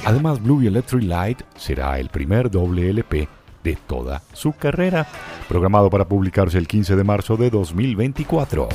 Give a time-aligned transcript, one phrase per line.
[0.04, 3.29] Además, Blue Electric Light será el primer doble LP
[3.65, 5.04] de toda su carrera,
[5.48, 8.68] programado para publicarse el 15 de marzo de 2024.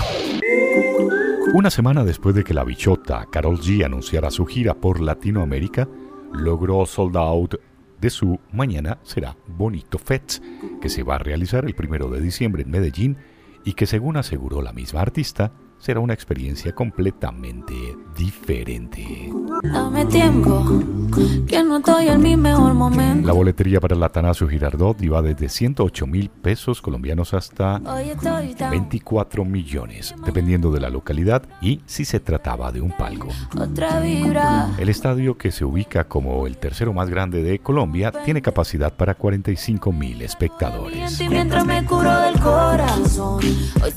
[1.51, 5.87] Una semana después de que la bichota Carol G anunciara su gira por Latinoamérica,
[6.31, 7.55] logró sold out
[7.99, 10.41] de su Mañana será Bonito Fest,
[10.81, 13.17] que se va a realizar el primero de diciembre en Medellín
[13.65, 15.51] y que según aseguró la misma artista,
[15.83, 17.73] será una experiencia completamente
[18.15, 19.29] diferente.
[19.63, 20.63] Dame tiempo,
[21.45, 23.27] que no estoy en mi mejor momento.
[23.27, 27.81] La boletería para el Atanasio Girardot iba desde 108 mil pesos colombianos hasta
[28.71, 33.27] 24 millones, dependiendo de la localidad y si se trataba de un palco.
[33.59, 34.69] Otra vibra.
[34.77, 39.15] El estadio, que se ubica como el tercero más grande de Colombia, tiene capacidad para
[39.15, 41.19] 45 mil espectadores.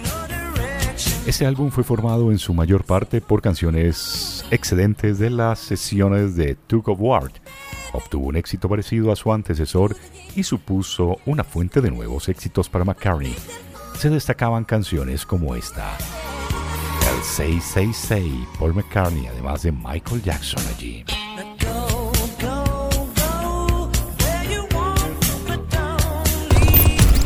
[1.27, 6.55] Este álbum fue formado en su mayor parte por canciones excedentes de las sesiones de
[6.55, 7.31] Tug of War.
[7.93, 9.95] Obtuvo un éxito parecido a su antecesor
[10.35, 13.37] y supuso una fuente de nuevos éxitos para McCartney.
[13.99, 15.99] Se destacaban canciones como esta.
[17.15, 21.05] El 666 Paul McCartney, además de Michael Jackson allí.